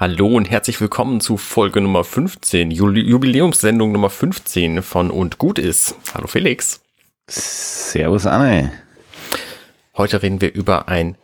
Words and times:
Hallo 0.00 0.28
und 0.28 0.48
herzlich 0.48 0.80
willkommen 0.80 1.20
zu 1.20 1.36
Folge 1.36 1.80
Nummer 1.80 2.04
15, 2.04 2.70
Jubiläumssendung 2.70 3.90
Nummer 3.90 4.10
15 4.10 4.84
von 4.84 5.10
Und 5.10 5.38
Gut 5.38 5.58
ist. 5.58 5.96
Hallo 6.14 6.28
Felix. 6.28 6.82
Servus 7.26 8.24
Anne. 8.24 8.70
Heute 9.96 10.22
reden 10.22 10.40
wir 10.40 10.54
über 10.54 10.86
ein 10.86 11.16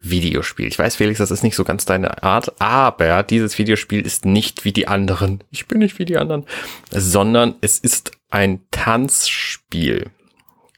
Videospiel. 0.00 0.66
Ich 0.66 0.78
weiß, 0.78 0.96
Felix, 0.96 1.16
das 1.16 1.30
ist 1.30 1.42
nicht 1.42 1.56
so 1.56 1.64
ganz 1.64 1.86
deine 1.86 2.22
Art, 2.22 2.60
aber 2.60 3.22
dieses 3.22 3.56
Videospiel 3.56 4.04
ist 4.04 4.26
nicht 4.26 4.66
wie 4.66 4.74
die 4.74 4.86
anderen. 4.86 5.42
Ich 5.50 5.66
bin 5.66 5.78
nicht 5.78 5.98
wie 5.98 6.04
die 6.04 6.18
anderen, 6.18 6.44
sondern 6.90 7.54
es 7.62 7.78
ist 7.78 8.10
ein 8.28 8.60
Tanzspiel. 8.70 10.10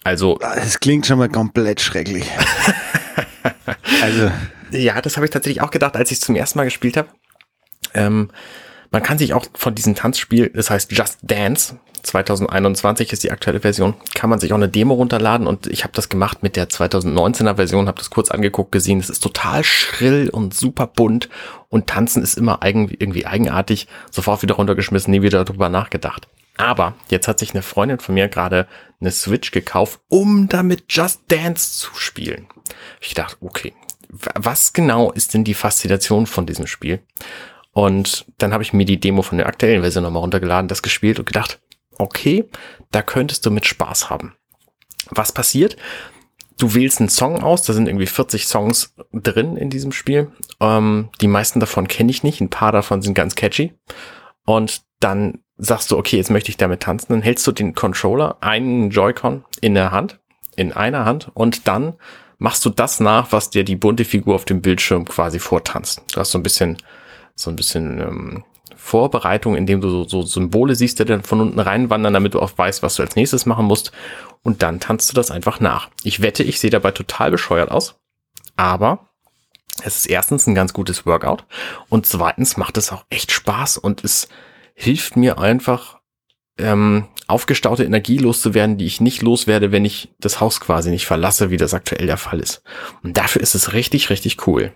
Also. 0.04 0.38
Es 0.38 0.78
klingt 0.78 1.06
schon 1.06 1.18
mal 1.18 1.28
komplett 1.28 1.80
schrecklich. 1.80 2.30
also. 4.00 4.30
Ja, 4.70 5.00
das 5.00 5.16
habe 5.16 5.26
ich 5.26 5.32
tatsächlich 5.32 5.62
auch 5.62 5.70
gedacht, 5.70 5.96
als 5.96 6.10
ich 6.10 6.18
es 6.18 6.24
zum 6.24 6.36
ersten 6.36 6.58
Mal 6.58 6.64
gespielt 6.64 6.96
habe. 6.96 7.08
Ähm, 7.94 8.30
man 8.90 9.02
kann 9.02 9.18
sich 9.18 9.34
auch 9.34 9.46
von 9.54 9.74
diesem 9.74 9.94
Tanzspiel, 9.94 10.50
das 10.54 10.70
heißt 10.70 10.92
Just 10.92 11.18
Dance, 11.22 11.78
2021 12.02 13.12
ist 13.12 13.24
die 13.24 13.32
aktuelle 13.32 13.60
Version, 13.60 13.94
kann 14.14 14.30
man 14.30 14.38
sich 14.38 14.52
auch 14.52 14.56
eine 14.56 14.68
Demo 14.68 14.94
runterladen 14.94 15.46
und 15.46 15.66
ich 15.66 15.82
habe 15.82 15.92
das 15.92 16.08
gemacht 16.08 16.42
mit 16.42 16.56
der 16.56 16.68
2019er 16.68 17.56
Version, 17.56 17.88
habe 17.88 17.98
das 17.98 18.10
kurz 18.10 18.30
angeguckt, 18.30 18.72
gesehen, 18.72 19.00
es 19.00 19.10
ist 19.10 19.22
total 19.22 19.64
schrill 19.64 20.30
und 20.30 20.54
super 20.54 20.86
bunt 20.86 21.28
und 21.68 21.88
tanzen 21.88 22.22
ist 22.22 22.38
immer 22.38 22.60
irgendwie 22.62 23.26
eigenartig, 23.26 23.88
sofort 24.10 24.42
wieder 24.42 24.54
runtergeschmissen, 24.54 25.10
nie 25.10 25.22
wieder 25.22 25.44
darüber 25.44 25.68
nachgedacht. 25.68 26.28
Aber 26.56 26.94
jetzt 27.08 27.28
hat 27.28 27.38
sich 27.38 27.52
eine 27.52 27.62
Freundin 27.62 27.98
von 27.98 28.14
mir 28.14 28.28
gerade 28.28 28.66
eine 29.00 29.10
Switch 29.10 29.50
gekauft, 29.50 30.00
um 30.08 30.48
damit 30.48 30.84
Just 30.88 31.20
Dance 31.28 31.78
zu 31.78 31.94
spielen. 31.96 32.46
Ich 33.00 33.14
dachte, 33.14 33.36
okay, 33.40 33.74
was 34.08 34.72
genau 34.72 35.12
ist 35.12 35.34
denn 35.34 35.44
die 35.44 35.54
Faszination 35.54 36.26
von 36.26 36.46
diesem 36.46 36.66
Spiel? 36.66 37.00
Und 37.72 38.24
dann 38.38 38.52
habe 38.52 38.62
ich 38.62 38.72
mir 38.72 38.86
die 38.86 38.98
Demo 38.98 39.22
von 39.22 39.38
der 39.38 39.46
aktuellen 39.46 39.82
Version 39.82 40.02
nochmal 40.02 40.22
runtergeladen, 40.22 40.68
das 40.68 40.82
gespielt 40.82 41.18
und 41.18 41.26
gedacht, 41.26 41.60
okay, 41.98 42.48
da 42.90 43.02
könntest 43.02 43.44
du 43.44 43.50
mit 43.50 43.66
Spaß 43.66 44.08
haben. 44.08 44.34
Was 45.10 45.32
passiert? 45.32 45.76
Du 46.58 46.74
wählst 46.74 47.00
einen 47.00 47.10
Song 47.10 47.42
aus, 47.42 47.62
da 47.62 47.74
sind 47.74 47.86
irgendwie 47.86 48.06
40 48.06 48.46
Songs 48.46 48.94
drin 49.12 49.58
in 49.58 49.68
diesem 49.68 49.92
Spiel. 49.92 50.32
Ähm, 50.58 51.10
die 51.20 51.28
meisten 51.28 51.60
davon 51.60 51.86
kenne 51.86 52.10
ich 52.10 52.22
nicht, 52.22 52.40
ein 52.40 52.48
paar 52.48 52.72
davon 52.72 53.02
sind 53.02 53.14
ganz 53.14 53.34
catchy. 53.34 53.74
Und 54.46 54.82
dann 55.00 55.40
sagst 55.58 55.90
du, 55.90 55.98
okay, 55.98 56.16
jetzt 56.16 56.30
möchte 56.30 56.50
ich 56.50 56.56
damit 56.56 56.80
tanzen. 56.80 57.12
Dann 57.12 57.22
hältst 57.22 57.46
du 57.46 57.52
den 57.52 57.74
Controller, 57.74 58.38
einen 58.40 58.90
Joy-Con 58.90 59.44
in 59.60 59.74
der 59.74 59.90
Hand, 59.90 60.18
in 60.56 60.72
einer 60.72 61.04
Hand 61.04 61.30
und 61.34 61.68
dann 61.68 61.94
machst 62.38 62.64
du 62.64 62.70
das 62.70 63.00
nach, 63.00 63.32
was 63.32 63.50
dir 63.50 63.64
die 63.64 63.76
bunte 63.76 64.04
Figur 64.04 64.34
auf 64.34 64.44
dem 64.44 64.60
Bildschirm 64.60 65.04
quasi 65.04 65.38
vortanzt. 65.38 66.02
Du 66.12 66.20
hast 66.20 66.30
so 66.30 66.38
ein 66.38 66.42
bisschen, 66.42 66.76
so 67.34 67.50
ein 67.50 67.56
bisschen 67.56 68.00
ähm, 68.00 68.44
Vorbereitung, 68.76 69.56
indem 69.56 69.80
du 69.80 69.88
so, 69.90 70.04
so 70.04 70.22
Symbole 70.22 70.74
siehst, 70.74 70.98
die 70.98 71.04
dann 71.04 71.22
von 71.22 71.40
unten 71.40 71.60
reinwandern, 71.60 72.12
damit 72.12 72.34
du 72.34 72.40
auch 72.40 72.56
weißt, 72.56 72.82
was 72.82 72.96
du 72.96 73.02
als 73.02 73.16
nächstes 73.16 73.46
machen 73.46 73.66
musst. 73.66 73.92
Und 74.42 74.62
dann 74.62 74.80
tanzt 74.80 75.10
du 75.10 75.14
das 75.14 75.30
einfach 75.30 75.60
nach. 75.60 75.88
Ich 76.02 76.22
wette, 76.22 76.42
ich 76.42 76.60
sehe 76.60 76.70
dabei 76.70 76.92
total 76.92 77.30
bescheuert 77.30 77.70
aus. 77.70 77.96
Aber 78.56 79.08
es 79.82 79.96
ist 79.96 80.06
erstens 80.06 80.46
ein 80.46 80.54
ganz 80.54 80.72
gutes 80.72 81.04
Workout 81.04 81.44
und 81.88 82.06
zweitens 82.06 82.56
macht 82.56 82.78
es 82.78 82.92
auch 82.92 83.04
echt 83.10 83.32
Spaß 83.32 83.76
und 83.76 84.04
es 84.04 84.28
hilft 84.74 85.16
mir 85.16 85.38
einfach 85.38 85.98
ähm, 86.58 87.04
aufgestaute 87.26 87.84
Energie 87.84 88.18
loszuwerden, 88.18 88.78
die 88.78 88.86
ich 88.86 89.00
nicht 89.00 89.22
loswerde, 89.22 89.72
wenn 89.72 89.84
ich 89.84 90.14
das 90.18 90.40
Haus 90.40 90.60
quasi 90.60 90.90
nicht 90.90 91.06
verlasse, 91.06 91.50
wie 91.50 91.56
das 91.56 91.74
aktuell 91.74 92.06
der 92.06 92.16
Fall 92.16 92.40
ist. 92.40 92.62
Und 93.02 93.16
dafür 93.16 93.42
ist 93.42 93.54
es 93.54 93.72
richtig, 93.72 94.10
richtig 94.10 94.46
cool. 94.46 94.72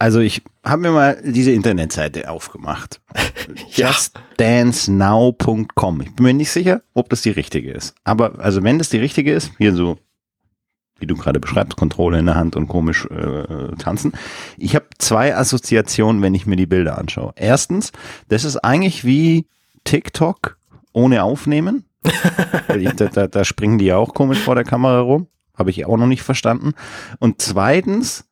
Also 0.00 0.20
ich 0.20 0.42
habe 0.64 0.82
mir 0.82 0.92
mal 0.92 1.20
diese 1.24 1.50
Internetseite 1.50 2.30
aufgemacht. 2.30 3.00
ja. 3.74 3.90
JustDanceNow.com. 3.90 6.02
Ich 6.02 6.14
bin 6.14 6.24
mir 6.24 6.34
nicht 6.34 6.52
sicher, 6.52 6.82
ob 6.94 7.10
das 7.10 7.22
die 7.22 7.30
richtige 7.30 7.72
ist. 7.72 7.96
Aber 8.04 8.38
also 8.38 8.62
wenn 8.62 8.78
das 8.78 8.90
die 8.90 8.98
richtige 8.98 9.32
ist, 9.32 9.50
hier 9.58 9.74
so, 9.74 9.98
wie 11.00 11.06
du 11.06 11.16
gerade 11.16 11.40
beschreibst, 11.40 11.76
Kontrolle 11.76 12.20
in 12.20 12.26
der 12.26 12.36
Hand 12.36 12.54
und 12.56 12.68
komisch 12.68 13.06
äh, 13.06 13.74
tanzen. 13.76 14.12
Ich 14.56 14.74
habe 14.74 14.86
zwei 14.98 15.36
Assoziationen, 15.36 16.22
wenn 16.22 16.34
ich 16.34 16.46
mir 16.46 16.56
die 16.56 16.66
Bilder 16.66 16.98
anschaue. 16.98 17.32
Erstens, 17.36 17.92
das 18.28 18.44
ist 18.44 18.56
eigentlich 18.58 19.04
wie 19.04 19.46
TikTok 19.84 20.58
ohne 20.92 21.22
Aufnehmen. 21.22 21.84
da, 22.96 23.06
da, 23.06 23.26
da 23.26 23.44
springen 23.44 23.78
die 23.78 23.86
ja 23.86 23.96
auch 23.96 24.14
komisch 24.14 24.38
vor 24.38 24.54
der 24.54 24.64
Kamera 24.64 25.00
rum. 25.00 25.28
Habe 25.54 25.70
ich 25.70 25.84
auch 25.86 25.96
noch 25.96 26.06
nicht 26.06 26.22
verstanden. 26.22 26.74
Und 27.18 27.42
zweitens, 27.42 28.24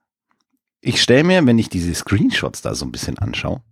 ich 0.80 1.02
stelle 1.02 1.24
mir, 1.24 1.44
wenn 1.46 1.58
ich 1.58 1.68
diese 1.68 1.94
Screenshots 1.94 2.62
da 2.62 2.74
so 2.74 2.84
ein 2.86 2.92
bisschen 2.92 3.18
anschaue, 3.18 3.62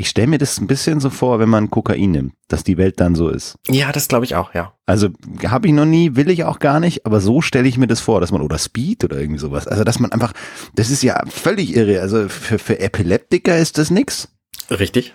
ich 0.00 0.08
stelle 0.08 0.28
mir 0.28 0.38
das 0.38 0.58
ein 0.58 0.66
bisschen 0.66 0.98
so 0.98 1.10
vor, 1.10 1.40
wenn 1.40 1.50
man 1.50 1.68
Kokain 1.68 2.10
nimmt, 2.12 2.32
dass 2.48 2.64
die 2.64 2.78
Welt 2.78 3.00
dann 3.00 3.14
so 3.14 3.28
ist. 3.28 3.56
Ja, 3.68 3.92
das 3.92 4.08
glaube 4.08 4.24
ich 4.24 4.34
auch, 4.34 4.54
ja. 4.54 4.72
Also 4.86 5.10
habe 5.46 5.66
ich 5.66 5.74
noch 5.74 5.84
nie, 5.84 6.16
will 6.16 6.30
ich 6.30 6.44
auch 6.44 6.58
gar 6.58 6.80
nicht, 6.80 7.04
aber 7.04 7.20
so 7.20 7.42
stelle 7.42 7.68
ich 7.68 7.76
mir 7.76 7.86
das 7.86 8.00
vor, 8.00 8.18
dass 8.18 8.32
man, 8.32 8.40
oder 8.40 8.56
Speed 8.56 9.04
oder 9.04 9.18
irgendwie 9.18 9.38
sowas. 9.38 9.68
Also, 9.68 9.84
dass 9.84 9.98
man 9.98 10.10
einfach, 10.10 10.32
das 10.74 10.88
ist 10.88 11.02
ja 11.02 11.22
völlig 11.28 11.76
irre. 11.76 12.00
Also 12.00 12.30
für, 12.30 12.58
für 12.58 12.80
Epileptiker 12.80 13.58
ist 13.58 13.76
das 13.76 13.90
nix. 13.90 14.28
Richtig. 14.70 15.12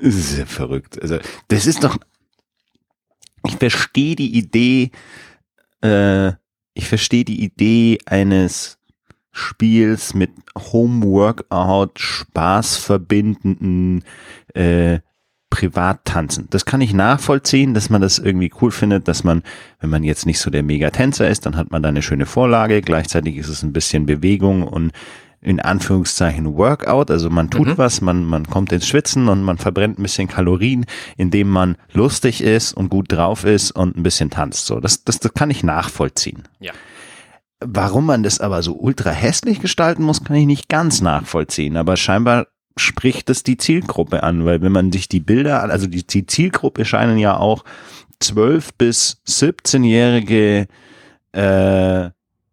Ja 0.00 0.46
verrückt. 0.46 1.00
Also, 1.00 1.18
das 1.48 1.66
ist 1.66 1.84
doch, 1.84 1.98
ich 3.46 3.56
verstehe 3.56 4.16
die 4.16 4.36
Idee, 4.36 4.90
äh, 5.82 6.32
ich 6.74 6.88
verstehe 6.88 7.24
die 7.24 7.42
Idee 7.42 7.98
eines 8.06 8.78
Spiels 9.30 10.14
mit 10.14 10.30
Homeworkout, 10.56 11.98
Spaß 11.98 12.76
verbindenden 12.76 14.04
äh, 14.54 15.00
Privattanzen. 15.52 16.48
Das 16.50 16.64
kann 16.64 16.80
ich 16.80 16.94
nachvollziehen, 16.94 17.74
dass 17.74 17.90
man 17.90 18.00
das 18.00 18.18
irgendwie 18.18 18.50
cool 18.60 18.70
findet, 18.70 19.06
dass 19.06 19.22
man, 19.22 19.42
wenn 19.80 19.90
man 19.90 20.02
jetzt 20.02 20.24
nicht 20.24 20.38
so 20.38 20.50
der 20.50 20.62
Megatänzer 20.62 21.28
ist, 21.28 21.44
dann 21.44 21.56
hat 21.56 21.70
man 21.70 21.82
da 21.82 21.90
eine 21.90 22.00
schöne 22.02 22.24
Vorlage. 22.24 22.80
Gleichzeitig 22.80 23.36
ist 23.36 23.48
es 23.48 23.62
ein 23.62 23.72
bisschen 23.72 24.06
Bewegung 24.06 24.62
und 24.62 24.92
in 25.42 25.60
Anführungszeichen 25.60 26.56
Workout. 26.56 27.10
Also 27.10 27.28
man 27.28 27.50
tut 27.50 27.66
mhm. 27.66 27.78
was, 27.78 28.00
man, 28.00 28.24
man 28.24 28.46
kommt 28.46 28.72
ins 28.72 28.86
Schwitzen 28.86 29.28
und 29.28 29.42
man 29.42 29.58
verbrennt 29.58 29.98
ein 29.98 30.02
bisschen 30.02 30.28
Kalorien, 30.28 30.86
indem 31.16 31.50
man 31.50 31.76
lustig 31.92 32.42
ist 32.42 32.72
und 32.72 32.88
gut 32.88 33.12
drauf 33.12 33.44
ist 33.44 33.72
und 33.72 33.96
ein 33.96 34.04
bisschen 34.04 34.30
tanzt. 34.30 34.66
So, 34.66 34.80
das, 34.80 35.04
das, 35.04 35.18
das 35.18 35.34
kann 35.34 35.50
ich 35.50 35.64
nachvollziehen. 35.64 36.44
Ja. 36.60 36.72
Warum 37.60 38.06
man 38.06 38.22
das 38.22 38.40
aber 38.40 38.62
so 38.62 38.74
ultra 38.74 39.10
hässlich 39.10 39.60
gestalten 39.60 40.04
muss, 40.04 40.24
kann 40.24 40.36
ich 40.36 40.46
nicht 40.46 40.68
ganz 40.68 41.00
nachvollziehen. 41.00 41.76
Aber 41.76 41.96
scheinbar 41.96 42.46
spricht 42.76 43.28
es 43.28 43.42
die 43.42 43.56
Zielgruppe 43.56 44.22
an, 44.22 44.44
weil 44.44 44.62
wenn 44.62 44.72
man 44.72 44.92
sich 44.92 45.08
die 45.08 45.20
Bilder, 45.20 45.62
also 45.62 45.86
die, 45.86 46.06
die 46.06 46.26
Zielgruppe 46.26 46.84
scheinen 46.84 47.18
ja 47.18 47.36
auch 47.36 47.64
12 48.20 48.74
bis 48.74 49.22
17-jährige 49.26 50.66
äh, 51.32 52.10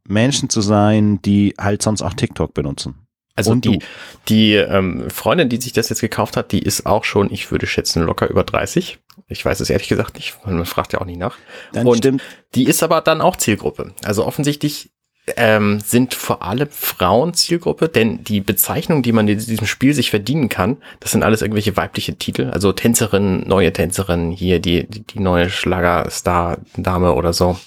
Menschen 0.10 0.50
zu 0.50 0.62
sein, 0.62 1.22
die 1.22 1.54
halt 1.60 1.82
sonst 1.82 2.02
auch 2.02 2.14
TikTok 2.14 2.54
benutzen. 2.54 2.96
Also 3.36 3.52
Und 3.52 3.64
die, 3.64 3.80
die 4.28 4.56
ähm, 4.56 5.10
Freundin, 5.10 5.48
die 5.48 5.62
sich 5.62 5.72
das 5.72 5.88
jetzt 5.88 6.02
gekauft 6.02 6.36
hat, 6.36 6.52
die 6.52 6.60
ist 6.60 6.86
auch 6.86 7.06
schon, 7.06 7.32
ich 7.32 7.52
würde 7.52 7.68
schätzen, 7.68 8.04
locker 8.04 8.30
über 8.30 8.44
30. 8.44 9.00
Ich 9.30 9.46
weiß 9.46 9.62
es 9.62 9.70
ehrlich 9.70 9.88
gesagt 9.88 10.16
nicht, 10.16 10.36
man 10.46 10.66
fragt 10.66 10.92
ja 10.92 11.00
auch 11.00 11.06
nicht 11.06 11.20
nach. 11.20 11.38
Dann 11.72 11.88
Und 11.88 11.98
stimmt. 11.98 12.22
die 12.56 12.66
ist 12.66 12.84
aber 12.84 13.00
dann 13.00 13.22
auch 13.22 13.38
Zielgruppe. 13.38 13.94
Also 14.04 14.26
offensichtlich 14.26 14.92
ähm, 15.38 15.80
sind 15.80 16.14
vor 16.14 16.44
allem 16.44 16.68
Frauen 16.70 17.34
Zielgruppe, 17.34 17.88
denn 17.88 18.24
die 18.24 18.42
Bezeichnung, 18.42 19.04
die 19.04 19.12
man 19.12 19.28
in 19.28 19.38
diesem 19.38 19.68
Spiel 19.68 19.94
sich 19.94 20.10
verdienen 20.10 20.50
kann, 20.50 20.78
das 21.00 21.12
sind 21.12 21.24
alles 21.24 21.42
irgendwelche 21.42 21.78
weibliche 21.78 22.16
Titel, 22.16 22.50
also 22.52 22.74
Tänzerin, 22.74 23.48
neue 23.48 23.72
Tänzerin, 23.72 24.32
hier 24.32 24.60
die, 24.60 24.88
die, 24.88 25.02
die 25.02 25.20
neue 25.20 25.50
Schlagerstar-Dame 25.50 27.14
oder 27.14 27.34
so. 27.34 27.58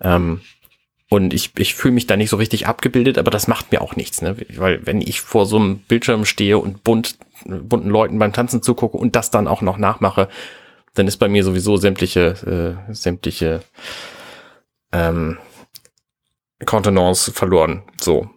Ähm, 0.00 0.42
und 1.10 1.32
ich, 1.32 1.52
ich 1.58 1.74
fühle 1.74 1.94
mich 1.94 2.06
da 2.06 2.16
nicht 2.16 2.30
so 2.30 2.36
richtig 2.36 2.66
abgebildet, 2.66 3.16
aber 3.18 3.30
das 3.30 3.48
macht 3.48 3.72
mir 3.72 3.80
auch 3.80 3.96
nichts, 3.96 4.20
ne? 4.20 4.36
Weil 4.56 4.86
wenn 4.86 5.00
ich 5.00 5.20
vor 5.22 5.46
so 5.46 5.56
einem 5.56 5.78
Bildschirm 5.78 6.24
stehe 6.26 6.58
und 6.58 6.84
bunt, 6.84 7.18
bunten 7.44 7.88
Leuten 7.88 8.18
beim 8.18 8.32
Tanzen 8.32 8.62
zugucke 8.62 8.98
und 8.98 9.16
das 9.16 9.30
dann 9.30 9.48
auch 9.48 9.62
noch 9.62 9.78
nachmache, 9.78 10.28
dann 10.94 11.06
ist 11.06 11.16
bei 11.16 11.28
mir 11.28 11.44
sowieso 11.44 11.76
sämtliche, 11.76 12.78
äh, 12.88 12.92
sämtliche 12.92 13.62
ähm, 14.92 15.38
Kontenance 16.64 17.32
verloren. 17.32 17.82
So. 18.00 18.28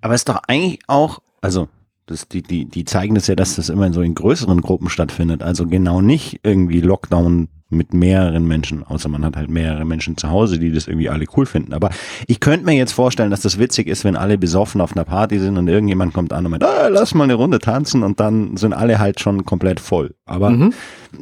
Aber 0.00 0.14
ist 0.14 0.28
doch 0.28 0.42
eigentlich 0.46 0.78
auch, 0.86 1.20
also 1.40 1.68
das, 2.08 2.26
die, 2.26 2.42
die, 2.42 2.64
die 2.64 2.84
zeigen 2.84 3.14
das 3.14 3.26
ja, 3.26 3.34
dass 3.34 3.56
das 3.56 3.68
immer 3.68 3.86
in 3.86 3.92
so 3.92 4.02
in 4.02 4.14
größeren 4.14 4.60
Gruppen 4.60 4.88
stattfindet. 4.88 5.42
Also 5.42 5.66
genau 5.66 6.00
nicht 6.00 6.40
irgendwie 6.42 6.80
Lockdown 6.80 7.48
mit 7.70 7.92
mehreren 7.92 8.46
Menschen, 8.48 8.82
außer 8.82 9.10
man 9.10 9.24
hat 9.26 9.36
halt 9.36 9.50
mehrere 9.50 9.84
Menschen 9.84 10.16
zu 10.16 10.30
Hause, 10.30 10.58
die 10.58 10.72
das 10.72 10.88
irgendwie 10.88 11.10
alle 11.10 11.26
cool 11.36 11.44
finden. 11.44 11.74
Aber 11.74 11.90
ich 12.26 12.40
könnte 12.40 12.64
mir 12.64 12.72
jetzt 12.72 12.92
vorstellen, 12.92 13.30
dass 13.30 13.42
das 13.42 13.58
witzig 13.58 13.88
ist, 13.88 14.04
wenn 14.04 14.16
alle 14.16 14.38
besoffen 14.38 14.80
auf 14.80 14.96
einer 14.96 15.04
Party 15.04 15.38
sind 15.38 15.58
und 15.58 15.68
irgendjemand 15.68 16.14
kommt 16.14 16.32
an 16.32 16.46
und 16.46 16.52
meint, 16.52 16.64
ah, 16.64 16.88
lass 16.88 17.12
mal 17.12 17.24
eine 17.24 17.34
Runde 17.34 17.58
tanzen 17.58 18.02
und 18.02 18.20
dann 18.20 18.56
sind 18.56 18.72
alle 18.72 18.98
halt 18.98 19.20
schon 19.20 19.44
komplett 19.44 19.80
voll. 19.80 20.14
Aber 20.24 20.48
mhm. 20.48 20.72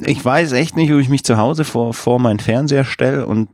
ich 0.05 0.25
weiß 0.25 0.53
echt 0.53 0.77
nicht, 0.77 0.93
ob 0.93 1.01
ich 1.01 1.09
mich 1.09 1.25
zu 1.25 1.37
Hause 1.37 1.65
vor, 1.65 1.93
vor 1.95 2.21
meinen 2.21 2.39
Fernseher 2.39 2.85
stelle 2.85 3.27
und 3.27 3.49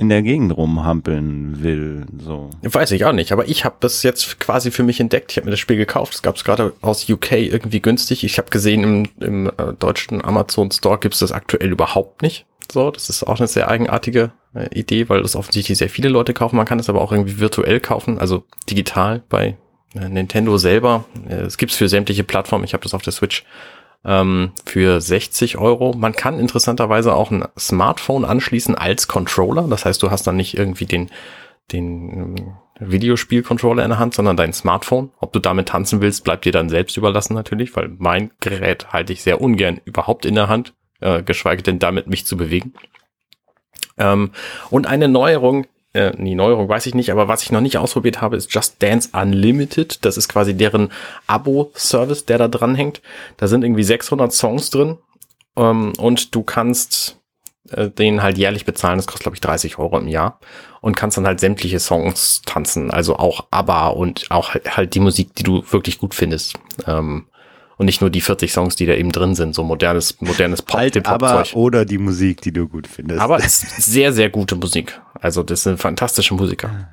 in 0.00 0.08
der 0.08 0.22
Gegend 0.22 0.56
rumhampeln 0.56 1.62
will. 1.62 2.06
So. 2.18 2.48
Weiß 2.62 2.90
ich 2.92 3.04
auch 3.04 3.12
nicht, 3.12 3.32
aber 3.32 3.46
ich 3.46 3.66
habe 3.66 3.76
das 3.80 4.02
jetzt 4.02 4.40
quasi 4.40 4.70
für 4.70 4.82
mich 4.82 4.98
entdeckt. 4.98 5.30
Ich 5.30 5.36
habe 5.36 5.44
mir 5.44 5.50
das 5.50 5.60
Spiel 5.60 5.76
gekauft. 5.76 6.14
Es 6.14 6.22
gab 6.22 6.36
es 6.36 6.44
gerade 6.44 6.72
aus 6.80 7.08
UK 7.08 7.32
irgendwie 7.32 7.80
günstig. 7.80 8.24
Ich 8.24 8.38
habe 8.38 8.48
gesehen, 8.48 8.82
im, 8.82 9.08
im 9.20 9.46
äh, 9.48 9.74
deutschen 9.78 10.24
Amazon 10.24 10.70
Store 10.70 10.98
gibt 10.98 11.14
es 11.14 11.20
das 11.20 11.32
aktuell 11.32 11.70
überhaupt 11.70 12.22
nicht. 12.22 12.46
So, 12.72 12.90
das 12.90 13.10
ist 13.10 13.24
auch 13.24 13.38
eine 13.38 13.46
sehr 13.46 13.68
eigenartige 13.68 14.32
äh, 14.54 14.74
Idee, 14.78 15.10
weil 15.10 15.20
das 15.20 15.36
offensichtlich 15.36 15.76
sehr 15.76 15.90
viele 15.90 16.08
Leute 16.08 16.32
kaufen. 16.32 16.56
Man 16.56 16.66
kann 16.66 16.78
es 16.78 16.88
aber 16.88 17.02
auch 17.02 17.12
irgendwie 17.12 17.38
virtuell 17.38 17.78
kaufen, 17.78 18.18
also 18.18 18.44
digital 18.70 19.22
bei 19.28 19.58
äh, 19.94 20.08
Nintendo 20.08 20.56
selber. 20.56 21.04
Äh, 21.28 21.42
es 21.42 21.58
gibt's 21.58 21.76
für 21.76 21.90
sämtliche 21.90 22.24
Plattformen. 22.24 22.64
Ich 22.64 22.72
habe 22.72 22.82
das 22.82 22.94
auf 22.94 23.02
der 23.02 23.12
Switch 23.12 23.44
ähm, 24.04 24.52
für 24.64 25.00
60 25.00 25.58
Euro. 25.58 25.92
Man 25.96 26.12
kann 26.12 26.38
interessanterweise 26.38 27.14
auch 27.14 27.30
ein 27.30 27.44
Smartphone 27.58 28.24
anschließen 28.24 28.74
als 28.74 29.08
Controller. 29.08 29.66
Das 29.68 29.84
heißt, 29.84 30.02
du 30.02 30.10
hast 30.10 30.26
dann 30.26 30.36
nicht 30.36 30.56
irgendwie 30.56 30.86
den, 30.86 31.10
den 31.72 32.10
ähm, 32.10 32.56
Videospiel-Controller 32.80 33.82
in 33.82 33.90
der 33.90 33.98
Hand, 33.98 34.14
sondern 34.14 34.36
dein 34.36 34.52
Smartphone. 34.52 35.10
Ob 35.20 35.32
du 35.32 35.38
damit 35.38 35.68
tanzen 35.68 36.00
willst, 36.00 36.24
bleibt 36.24 36.44
dir 36.44 36.52
dann 36.52 36.68
selbst 36.68 36.96
überlassen 36.96 37.34
natürlich, 37.34 37.76
weil 37.76 37.90
mein 37.98 38.30
Gerät 38.40 38.92
halte 38.92 39.12
ich 39.12 39.22
sehr 39.22 39.40
ungern 39.40 39.80
überhaupt 39.84 40.24
in 40.24 40.34
der 40.34 40.48
Hand, 40.48 40.74
äh, 41.00 41.22
geschweige 41.22 41.62
denn 41.62 41.78
damit 41.78 42.06
mich 42.06 42.26
zu 42.26 42.36
bewegen. 42.36 42.72
Ähm, 43.98 44.30
und 44.70 44.86
eine 44.86 45.08
Neuerung, 45.08 45.66
äh, 45.92 46.12
die 46.16 46.34
Neuerung 46.34 46.68
weiß 46.68 46.86
ich 46.86 46.94
nicht, 46.94 47.10
aber 47.10 47.28
was 47.28 47.42
ich 47.42 47.52
noch 47.52 47.60
nicht 47.60 47.78
ausprobiert 47.78 48.20
habe, 48.20 48.36
ist 48.36 48.52
Just 48.52 48.82
Dance 48.82 49.10
Unlimited. 49.12 50.04
Das 50.04 50.16
ist 50.16 50.28
quasi 50.28 50.54
deren 50.54 50.90
Abo-Service, 51.26 52.26
der 52.26 52.38
da 52.38 52.48
dran 52.48 52.74
hängt. 52.74 53.02
Da 53.36 53.48
sind 53.48 53.64
irgendwie 53.64 53.82
600 53.82 54.32
Songs 54.32 54.70
drin 54.70 54.98
ähm, 55.56 55.92
und 55.98 56.34
du 56.34 56.42
kannst 56.42 57.18
äh, 57.70 57.90
den 57.90 58.22
halt 58.22 58.38
jährlich 58.38 58.64
bezahlen. 58.64 58.98
Das 58.98 59.06
kostet, 59.06 59.24
glaube 59.24 59.36
ich, 59.36 59.40
30 59.40 59.78
Euro 59.78 59.98
im 59.98 60.08
Jahr 60.08 60.38
und 60.80 60.96
kannst 60.96 61.16
dann 61.16 61.26
halt 61.26 61.40
sämtliche 61.40 61.80
Songs 61.80 62.42
tanzen, 62.46 62.90
also 62.90 63.16
auch 63.16 63.46
ABBA 63.50 63.88
und 63.88 64.30
auch 64.30 64.54
halt, 64.54 64.76
halt 64.76 64.94
die 64.94 65.00
Musik, 65.00 65.34
die 65.34 65.42
du 65.42 65.62
wirklich 65.70 65.98
gut 65.98 66.14
findest. 66.14 66.54
Ähm, 66.86 67.26
und 67.76 67.86
nicht 67.86 68.02
nur 68.02 68.10
die 68.10 68.20
40 68.20 68.52
Songs, 68.52 68.76
die 68.76 68.84
da 68.84 68.92
eben 68.92 69.10
drin 69.10 69.34
sind, 69.34 69.54
so 69.54 69.64
modernes, 69.64 70.20
modernes 70.20 70.60
Pop, 70.60 70.78
halt 70.78 71.08
aber 71.08 71.44
oder 71.54 71.86
die 71.86 71.96
Musik, 71.96 72.42
die 72.42 72.52
du 72.52 72.68
gut 72.68 72.86
findest. 72.86 73.22
Aber 73.22 73.38
es 73.38 73.62
ist 73.62 73.86
sehr, 73.86 74.12
sehr 74.12 74.28
gute 74.28 74.54
Musik. 74.54 75.00
Also 75.20 75.42
das 75.42 75.62
sind 75.62 75.78
fantastische 75.78 76.34
Musiker. 76.34 76.88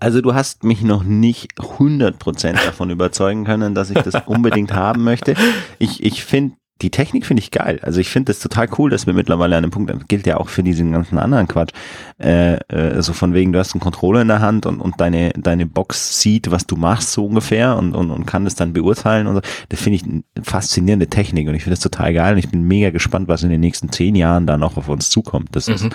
Also 0.00 0.20
du 0.20 0.34
hast 0.34 0.62
mich 0.62 0.82
noch 0.82 1.02
nicht 1.02 1.54
100% 1.58 2.52
davon 2.52 2.90
überzeugen 2.90 3.44
können, 3.44 3.74
dass 3.74 3.90
ich 3.90 3.98
das 3.98 4.14
unbedingt 4.26 4.72
haben 4.72 5.02
möchte. 5.02 5.34
Ich, 5.78 6.04
ich 6.04 6.24
finde 6.24 6.56
die 6.80 6.90
Technik 6.90 7.26
finde 7.26 7.42
ich 7.42 7.50
geil. 7.50 7.80
Also 7.82 8.00
ich 8.00 8.08
finde 8.08 8.30
es 8.30 8.38
total 8.38 8.68
cool, 8.78 8.90
dass 8.90 9.06
wir 9.06 9.14
mittlerweile 9.14 9.56
an 9.56 9.64
einem 9.64 9.70
Punkt, 9.72 9.90
das 9.90 10.06
gilt 10.06 10.26
ja 10.26 10.36
auch 10.36 10.48
für 10.48 10.62
diesen 10.62 10.92
ganzen 10.92 11.18
anderen 11.18 11.48
Quatsch, 11.48 11.72
äh, 12.18 12.54
äh, 12.68 13.02
so 13.02 13.12
von 13.12 13.34
wegen, 13.34 13.52
du 13.52 13.58
hast 13.58 13.74
einen 13.74 13.80
Controller 13.80 14.22
in 14.22 14.28
der 14.28 14.40
Hand 14.40 14.64
und, 14.64 14.80
und 14.80 15.00
deine, 15.00 15.30
deine 15.30 15.66
Box 15.66 16.20
sieht, 16.20 16.50
was 16.50 16.66
du 16.66 16.76
machst, 16.76 17.12
so 17.12 17.26
ungefähr 17.26 17.76
und, 17.76 17.94
und, 17.94 18.10
und 18.10 18.26
kann 18.26 18.46
es 18.46 18.54
dann 18.54 18.72
beurteilen 18.72 19.26
und 19.26 19.34
so. 19.36 19.40
Das 19.70 19.80
finde 19.80 19.96
ich 19.96 20.04
eine 20.04 20.22
faszinierende 20.42 21.08
Technik 21.08 21.48
und 21.48 21.54
ich 21.54 21.64
finde 21.64 21.74
es 21.74 21.80
total 21.80 22.12
geil 22.14 22.34
und 22.34 22.38
ich 22.38 22.50
bin 22.50 22.62
mega 22.62 22.90
gespannt, 22.90 23.26
was 23.26 23.42
in 23.42 23.50
den 23.50 23.60
nächsten 23.60 23.90
zehn 23.90 24.14
Jahren 24.14 24.46
da 24.46 24.56
noch 24.56 24.76
auf 24.76 24.88
uns 24.88 25.10
zukommt. 25.10 25.48
Das 25.52 25.66
mhm. 25.66 25.74
ist, 25.74 25.88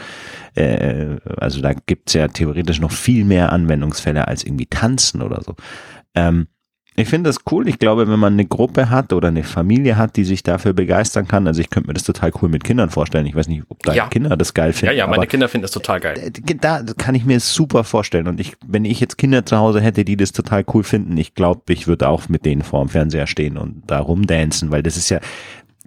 äh, 0.55 1.15
also 1.37 1.61
da 1.61 1.73
gibt's 1.73 2.13
ja 2.13 2.27
theoretisch 2.27 2.81
noch 2.81 2.91
viel 2.91 3.23
mehr 3.23 3.53
Anwendungsfälle 3.53 4.27
als 4.27 4.43
irgendwie 4.43 4.65
tanzen 4.65 5.21
oder 5.21 5.41
so. 5.43 5.55
Ähm, 6.15 6.47
ich 6.95 7.07
finde 7.07 7.29
das 7.29 7.39
cool. 7.51 7.67
Ich 7.67 7.79
glaube, 7.79 8.07
wenn 8.07 8.19
man 8.19 8.33
eine 8.33 8.45
Gruppe 8.45 8.89
hat 8.89 9.13
oder 9.13 9.29
eine 9.29 9.43
Familie 9.43 9.97
hat, 9.97 10.15
die 10.15 10.23
sich 10.23 10.43
dafür 10.43 10.73
begeistern 10.73 11.27
kann, 11.27 11.47
also 11.47 11.59
ich 11.59 11.69
könnte 11.69 11.87
mir 11.87 11.93
das 11.93 12.03
total 12.03 12.31
cool 12.41 12.49
mit 12.49 12.63
Kindern 12.63 12.91
vorstellen. 12.91 13.25
Ich 13.25 13.35
weiß 13.35 13.47
nicht, 13.47 13.63
ob 13.69 13.81
deine 13.81 13.97
ja. 13.97 14.07
Kinder 14.07 14.37
das 14.37 14.53
geil 14.53 14.73
finden. 14.73 14.95
Ja, 14.95 15.05
ja, 15.05 15.07
meine 15.07 15.25
Kinder 15.25 15.49
finden 15.49 15.63
das 15.63 15.71
total 15.71 15.99
geil. 15.99 16.31
Da 16.61 16.83
kann 16.97 17.15
ich 17.15 17.25
mir 17.25 17.39
super 17.39 17.83
vorstellen. 17.83 18.27
Und 18.27 18.39
ich, 18.39 18.53
wenn 18.65 18.85
ich 18.85 18.99
jetzt 18.99 19.17
Kinder 19.17 19.45
zu 19.45 19.57
Hause 19.57 19.81
hätte, 19.81 20.05
die 20.05 20.17
das 20.17 20.33
total 20.33 20.63
cool 20.73 20.83
finden, 20.83 21.17
ich 21.17 21.33
glaube, 21.33 21.73
ich 21.73 21.87
würde 21.87 22.07
auch 22.07 22.29
mit 22.29 22.45
denen 22.45 22.61
vor 22.61 22.85
dem 22.85 22.89
Fernseher 22.89 23.25
stehen 23.25 23.57
und 23.57 23.83
da 23.87 23.99
rumdancen, 23.99 24.71
weil 24.71 24.83
das 24.83 24.95
ist 24.95 25.09
ja, 25.09 25.19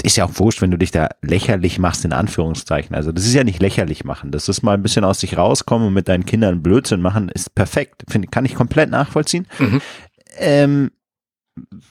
ist 0.03 0.17
ja 0.17 0.25
auch 0.25 0.39
wurscht, 0.39 0.61
wenn 0.61 0.71
du 0.71 0.79
dich 0.79 0.91
da 0.91 1.09
lächerlich 1.23 1.79
machst, 1.79 2.05
in 2.05 2.13
Anführungszeichen. 2.13 2.97
Also 2.97 3.13
das 3.13 3.27
ist 3.27 3.35
ja 3.35 3.45
nicht 3.45 3.63
lächerlich 3.63 4.05
machen. 4.05 4.33
Das 4.33 4.49
ist 4.49 4.63
mal 4.63 4.75
ein 4.75 4.83
bisschen 4.83 5.05
aus 5.05 5.21
sich 5.21 5.39
rauskommen 5.39 5.89
und 5.89 5.95
mit 5.95 6.09
deinen 6.09 6.27
Kindern 6.27 6.63
Blödsinn 6.63 7.01
machen, 7.01 7.29
ist 7.29 7.55
perfekt. 7.55 8.05
Find, 8.09 8.31
kann 8.31 8.45
ich 8.45 8.55
komplett 8.55 8.91
nachvollziehen. 8.91 9.47
Mhm. 9.59 9.81
Ähm, 10.39 10.91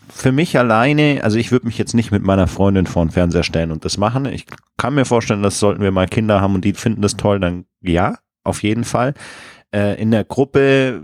für 0.10 0.32
mich 0.32 0.58
alleine, 0.58 1.22
also 1.24 1.38
ich 1.38 1.52
würde 1.52 1.66
mich 1.66 1.78
jetzt 1.78 1.94
nicht 1.94 2.12
mit 2.12 2.24
meiner 2.24 2.48
Freundin 2.48 2.88
vor 2.88 3.06
den 3.06 3.12
Fernseher 3.12 3.44
stellen 3.44 3.72
und 3.72 3.86
das 3.86 3.98
machen. 3.98 4.26
Ich 4.26 4.46
kann 4.78 4.96
mir 4.96 5.06
vorstellen, 5.06 5.44
dass 5.44 5.60
sollten 5.60 5.82
wir 5.82 5.92
mal 5.92 6.08
Kinder 6.08 6.42
haben 6.42 6.56
und 6.56 6.66
die 6.66 6.74
finden 6.74 7.02
das 7.02 7.18
toll, 7.18 7.40
dann 7.40 7.66
ja, 7.82 8.18
auf 8.44 8.64
jeden 8.64 8.84
Fall. 8.84 9.14
Äh, 9.74 10.00
in 10.02 10.12
der 10.12 10.24
Gruppe, 10.24 11.02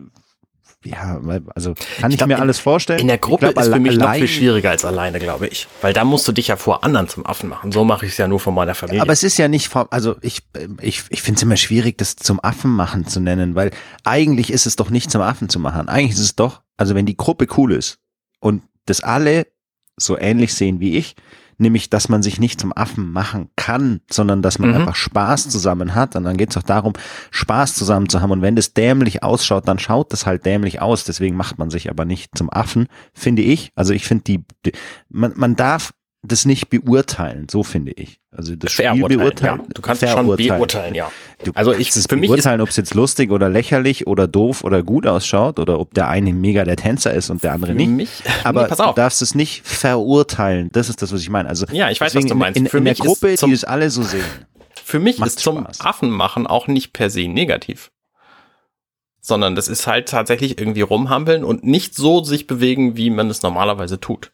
ja, 0.83 1.19
also 1.53 1.73
kann 1.99 2.09
ich, 2.09 2.15
ich 2.15 2.17
glaub, 2.17 2.27
mir 2.27 2.39
alles 2.39 2.59
vorstellen. 2.59 2.99
In 2.99 3.07
der 3.07 3.17
Gruppe 3.17 3.51
glaub, 3.51 3.63
ist 3.63 3.71
für 3.71 3.79
mich 3.79 3.97
noch 3.97 4.13
viel 4.13 4.27
schwieriger 4.27 4.69
als 4.71 4.85
alleine, 4.85 5.19
glaube 5.19 5.47
ich. 5.47 5.67
Weil 5.81 5.93
da 5.93 6.03
musst 6.03 6.27
du 6.27 6.31
dich 6.31 6.47
ja 6.47 6.55
vor 6.55 6.83
anderen 6.83 7.07
zum 7.07 7.25
Affen 7.25 7.49
machen. 7.49 7.71
So 7.71 7.83
mache 7.83 8.05
ich 8.05 8.13
es 8.13 8.17
ja 8.17 8.27
nur 8.27 8.39
von 8.39 8.53
meiner 8.53 8.73
Familie. 8.73 9.01
Aber 9.01 9.13
es 9.13 9.23
ist 9.23 9.37
ja 9.37 9.47
nicht, 9.47 9.69
also 9.89 10.15
ich, 10.21 10.43
ich, 10.81 11.03
ich 11.09 11.21
finde 11.21 11.37
es 11.37 11.43
immer 11.43 11.57
schwierig, 11.57 11.97
das 11.97 12.15
zum 12.15 12.39
Affen 12.43 12.71
machen 12.71 13.05
zu 13.05 13.19
nennen, 13.19 13.55
weil 13.55 13.71
eigentlich 14.03 14.51
ist 14.51 14.65
es 14.65 14.75
doch 14.75 14.89
nicht 14.89 15.11
zum 15.11 15.21
Affen 15.21 15.49
zu 15.49 15.59
machen. 15.59 15.89
Eigentlich 15.89 16.13
ist 16.13 16.19
es 16.19 16.35
doch, 16.35 16.61
also 16.77 16.95
wenn 16.95 17.05
die 17.05 17.17
Gruppe 17.17 17.47
cool 17.57 17.73
ist, 17.73 17.99
und 18.41 18.63
das 18.85 19.01
alle 19.01 19.47
so 19.97 20.17
ähnlich 20.17 20.53
sehen 20.53 20.81
wie 20.81 20.97
ich, 20.97 21.15
nämlich 21.57 21.89
dass 21.89 22.09
man 22.09 22.23
sich 22.23 22.39
nicht 22.39 22.59
zum 22.59 22.75
Affen 22.75 23.11
machen 23.11 23.49
kann, 23.55 24.01
sondern 24.09 24.41
dass 24.41 24.59
man 24.59 24.71
mhm. 24.71 24.77
einfach 24.77 24.95
Spaß 24.95 25.47
zusammen 25.49 25.95
hat. 25.95 26.15
Und 26.15 26.25
dann 26.25 26.35
geht 26.35 26.49
es 26.49 26.57
auch 26.57 26.63
darum, 26.63 26.93
Spaß 27.29 27.75
zusammen 27.75 28.09
zu 28.09 28.19
haben. 28.19 28.31
Und 28.31 28.41
wenn 28.41 28.55
das 28.55 28.73
dämlich 28.73 29.23
ausschaut, 29.23 29.67
dann 29.67 29.79
schaut 29.79 30.11
das 30.11 30.25
halt 30.25 30.45
dämlich 30.45 30.81
aus. 30.81 31.03
Deswegen 31.05 31.37
macht 31.37 31.59
man 31.59 31.69
sich 31.69 31.89
aber 31.89 32.03
nicht 32.03 32.37
zum 32.37 32.51
Affen, 32.51 32.87
finde 33.13 33.43
ich. 33.43 33.71
Also 33.75 33.93
ich 33.93 34.05
finde 34.05 34.23
die, 34.23 34.45
die 34.65 34.73
man, 35.09 35.33
man 35.35 35.55
darf 35.55 35.93
das 36.23 36.45
nicht 36.45 36.69
beurteilen, 36.69 37.47
so 37.49 37.63
finde 37.63 37.93
ich. 37.93 38.19
Also 38.31 38.55
das 38.55 38.71
Spiel 38.71 39.07
beurteilen. 39.07 39.59
Ja. 39.59 39.65
Du 39.73 39.81
kannst 39.81 40.07
schon 40.07 40.27
beurteilen, 40.27 40.93
ja. 40.93 41.11
Du 41.43 41.51
also 41.55 41.73
ich 41.73 41.89
es 41.89 42.05
für 42.07 42.15
mich 42.15 42.29
beurteilen, 42.29 42.61
ob 42.61 42.69
es 42.69 42.75
jetzt 42.75 42.93
lustig 42.93 43.31
oder 43.31 43.49
lächerlich 43.49 44.05
oder 44.05 44.27
doof 44.27 44.63
oder 44.63 44.83
gut 44.83 45.07
ausschaut 45.07 45.57
oder 45.57 45.79
ob 45.79 45.93
der 45.95 46.09
eine 46.09 46.31
mega 46.31 46.63
der 46.63 46.75
Tänzer 46.75 47.11
ist 47.13 47.31
und 47.31 47.43
der 47.43 47.53
andere 47.53 47.73
nicht. 47.73 47.89
Mich, 47.89 48.23
Aber 48.43 48.67
nee, 48.67 48.75
du 48.75 48.93
darfst 48.93 49.21
es 49.23 49.33
nicht 49.33 49.65
verurteilen. 49.65 50.69
Das 50.71 50.89
ist 50.89 51.01
das, 51.01 51.11
was 51.11 51.21
ich 51.21 51.29
meine. 51.29 51.49
Also 51.49 51.65
ja, 51.71 51.89
ich 51.89 51.99
weiß, 51.99 52.13
was 52.13 52.25
du 52.25 52.35
meinst. 52.35 52.57
In, 52.57 52.67
in, 52.67 52.77
in 52.77 52.85
der 52.85 52.95
Gruppe, 52.95 53.35
die 53.35 53.51
es 53.51 53.63
alle 53.63 53.89
so 53.89 54.03
sehen. 54.03 54.23
Für 54.83 54.99
mich 54.99 55.19
ist 55.19 55.39
zum 55.39 55.59
Spaß. 55.59 55.81
Affen 55.81 56.11
machen 56.11 56.45
auch 56.45 56.67
nicht 56.67 56.93
per 56.93 57.09
se 57.09 57.27
negativ 57.27 57.91
sondern 59.23 59.53
das 59.55 59.67
ist 59.67 59.85
halt 59.85 60.09
tatsächlich 60.09 60.59
irgendwie 60.59 60.81
rumhampeln 60.81 61.43
und 61.43 61.63
nicht 61.63 61.95
so 61.95 62.23
sich 62.23 62.47
bewegen, 62.47 62.97
wie 62.97 63.11
man 63.11 63.29
es 63.29 63.43
normalerweise 63.43 63.99
tut. 63.99 64.31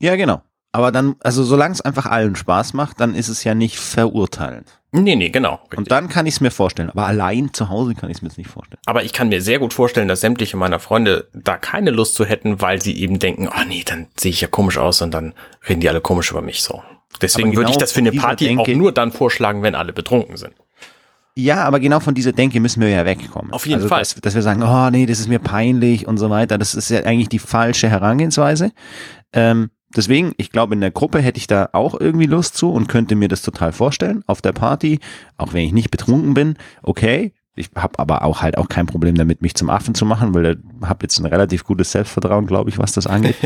Ja, 0.00 0.16
genau. 0.16 0.42
Aber 0.72 0.92
dann, 0.92 1.16
also 1.20 1.42
solange 1.42 1.74
es 1.74 1.80
einfach 1.80 2.06
allen 2.06 2.36
Spaß 2.36 2.74
macht, 2.74 3.00
dann 3.00 3.14
ist 3.14 3.28
es 3.28 3.42
ja 3.42 3.54
nicht 3.54 3.78
verurteilend. 3.78 4.80
Nee, 4.92 5.14
nee, 5.14 5.30
genau. 5.30 5.54
Richtig. 5.54 5.78
Und 5.78 5.90
dann 5.90 6.08
kann 6.08 6.26
ich 6.26 6.34
es 6.34 6.40
mir 6.40 6.50
vorstellen. 6.50 6.90
Aber 6.90 7.06
allein 7.06 7.52
zu 7.52 7.68
Hause 7.68 7.94
kann 7.94 8.10
ich 8.10 8.18
es 8.18 8.22
mir 8.22 8.28
jetzt 8.28 8.38
nicht 8.38 8.50
vorstellen. 8.50 8.80
Aber 8.86 9.04
ich 9.04 9.12
kann 9.12 9.28
mir 9.28 9.40
sehr 9.40 9.58
gut 9.58 9.72
vorstellen, 9.72 10.08
dass 10.08 10.20
sämtliche 10.20 10.56
meiner 10.56 10.80
Freunde 10.80 11.28
da 11.32 11.56
keine 11.56 11.90
Lust 11.90 12.14
zu 12.14 12.24
hätten, 12.24 12.60
weil 12.60 12.82
sie 12.82 12.96
eben 12.98 13.18
denken, 13.18 13.48
oh 13.48 13.64
nee, 13.68 13.84
dann 13.84 14.08
sehe 14.18 14.30
ich 14.30 14.40
ja 14.40 14.48
komisch 14.48 14.78
aus 14.78 15.00
und 15.02 15.12
dann 15.12 15.34
reden 15.68 15.80
die 15.80 15.88
alle 15.88 16.00
komisch 16.00 16.30
über 16.30 16.42
mich 16.42 16.62
so. 16.62 16.82
Deswegen 17.20 17.50
genau 17.50 17.62
würde 17.62 17.72
ich 17.72 17.76
das 17.76 17.92
für 17.92 18.00
eine 18.00 18.12
Party 18.12 18.46
Denke, 18.46 18.62
auch 18.62 18.68
nur 18.68 18.92
dann 18.92 19.12
vorschlagen, 19.12 19.62
wenn 19.62 19.74
alle 19.74 19.92
betrunken 19.92 20.36
sind. 20.36 20.54
Ja, 21.36 21.64
aber 21.64 21.78
genau 21.78 22.00
von 22.00 22.14
dieser 22.14 22.32
Denke 22.32 22.58
müssen 22.60 22.80
wir 22.80 22.88
ja 22.88 23.04
wegkommen. 23.04 23.52
Auf 23.52 23.66
jeden 23.66 23.76
also, 23.76 23.88
Fall. 23.88 24.00
Dass, 24.00 24.14
dass, 24.14 24.34
wir 24.34 24.42
sagen, 24.42 24.62
oh 24.62 24.90
nee, 24.90 25.06
das 25.06 25.20
ist 25.20 25.28
mir 25.28 25.38
peinlich 25.38 26.06
und 26.06 26.18
so 26.18 26.30
weiter. 26.30 26.58
Das 26.58 26.74
ist 26.74 26.90
ja 26.90 27.00
eigentlich 27.04 27.28
die 27.28 27.38
falsche 27.38 27.88
Herangehensweise. 27.88 28.72
Ähm, 29.32 29.70
Deswegen, 29.96 30.32
ich 30.36 30.52
glaube, 30.52 30.74
in 30.74 30.80
der 30.80 30.92
Gruppe 30.92 31.20
hätte 31.20 31.38
ich 31.38 31.46
da 31.46 31.70
auch 31.72 31.98
irgendwie 31.98 32.26
Lust 32.26 32.56
zu 32.56 32.70
und 32.70 32.88
könnte 32.88 33.16
mir 33.16 33.28
das 33.28 33.42
total 33.42 33.72
vorstellen. 33.72 34.22
Auf 34.26 34.40
der 34.40 34.52
Party, 34.52 35.00
auch 35.36 35.52
wenn 35.52 35.64
ich 35.64 35.72
nicht 35.72 35.90
betrunken 35.90 36.34
bin, 36.34 36.56
okay. 36.82 37.32
Ich 37.56 37.70
habe 37.74 37.98
aber 37.98 38.24
auch 38.24 38.40
halt 38.40 38.56
auch 38.56 38.68
kein 38.68 38.86
Problem 38.86 39.16
damit, 39.16 39.42
mich 39.42 39.54
zum 39.54 39.68
Affen 39.68 39.94
zu 39.94 40.06
machen, 40.06 40.32
weil 40.34 40.46
ich 40.52 40.86
habe 40.86 41.02
jetzt 41.02 41.18
ein 41.18 41.26
relativ 41.26 41.64
gutes 41.64 41.90
Selbstvertrauen, 41.90 42.46
glaube 42.46 42.70
ich, 42.70 42.78
was 42.78 42.92
das 42.92 43.08
angeht. 43.08 43.36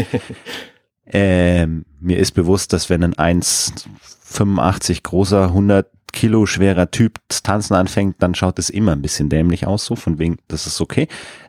ähm, 1.06 1.86
mir 1.98 2.18
ist 2.18 2.32
bewusst, 2.32 2.74
dass 2.74 2.90
wenn 2.90 3.02
ein 3.02 3.40
1,85 3.42 5.02
großer, 5.02 5.44
100 5.44 5.90
Kilo 6.12 6.46
schwerer 6.46 6.90
Typ 6.90 7.18
das 7.28 7.42
Tanzen 7.42 7.74
anfängt, 7.74 8.16
dann 8.20 8.34
schaut 8.34 8.58
es 8.58 8.70
immer 8.70 8.92
ein 8.92 9.02
bisschen 9.02 9.30
dämlich 9.30 9.66
aus, 9.66 9.84
so 9.84 9.96
von 9.96 10.18
wegen, 10.18 10.36
das 10.48 10.66
ist 10.66 10.80
okay. 10.80 11.08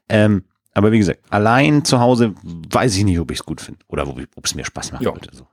Ähm, 0.10 0.44
aber 0.76 0.92
wie 0.92 1.00
gesagt, 1.00 1.22
allein 1.30 1.86
zu 1.86 2.00
Hause 2.00 2.36
weiß 2.44 2.98
ich 2.98 3.06
nicht, 3.06 3.20
ob 3.20 3.32
ich 3.32 3.40
es 3.40 3.46
gut 3.46 3.62
finde 3.62 3.80
oder 3.88 4.06
ob 4.08 4.46
es 4.46 4.56
mir 4.56 4.66
Spaß 4.66 4.92
macht. 4.92 5.04
Ja. 5.04 5.14
So. 5.32 5.48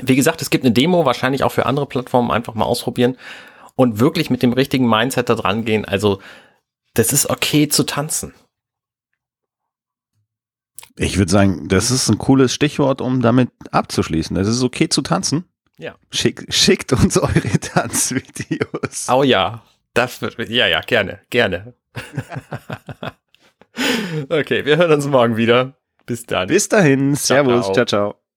Wie 0.00 0.16
gesagt, 0.16 0.40
es 0.40 0.48
gibt 0.48 0.64
eine 0.64 0.72
Demo, 0.72 1.04
wahrscheinlich 1.04 1.44
auch 1.44 1.52
für 1.52 1.66
andere 1.66 1.86
Plattformen 1.86 2.30
einfach 2.30 2.54
mal 2.54 2.64
ausprobieren 2.64 3.16
und 3.76 4.00
wirklich 4.00 4.30
mit 4.30 4.42
dem 4.42 4.54
richtigen 4.54 4.88
Mindset 4.88 5.28
da 5.28 5.34
dran 5.34 5.66
gehen. 5.66 5.84
Also, 5.84 6.20
das 6.94 7.12
ist 7.12 7.28
okay 7.28 7.68
zu 7.68 7.84
tanzen. 7.84 8.32
Ich 10.96 11.18
würde 11.18 11.30
sagen, 11.30 11.68
das 11.68 11.90
ist 11.90 12.08
ein 12.08 12.16
cooles 12.16 12.52
Stichwort, 12.54 13.02
um 13.02 13.20
damit 13.20 13.50
abzuschließen. 13.70 14.34
Es 14.38 14.48
ist 14.48 14.62
okay 14.62 14.88
zu 14.88 15.02
tanzen. 15.02 15.44
Ja. 15.78 15.94
Schick, 16.10 16.46
schickt 16.48 16.92
uns 16.94 17.18
eure 17.18 17.60
Tanzvideos. 17.60 19.08
Oh 19.12 19.22
ja. 19.22 19.62
Das 19.92 20.22
wird, 20.22 20.38
ja, 20.48 20.66
ja, 20.66 20.80
gerne, 20.80 21.20
gerne. 21.28 21.74
okay, 24.28 24.64
wir 24.64 24.76
hören 24.76 24.92
uns 24.92 25.06
morgen 25.06 25.36
wieder. 25.36 25.74
Bis 26.06 26.24
dann. 26.24 26.48
Bis 26.48 26.68
dahin. 26.68 27.14
Servus. 27.14 27.66
ciao. 27.66 27.74
ciao. 27.74 27.84
ciao. 27.84 28.27